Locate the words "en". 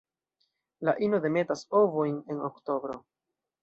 2.29-2.45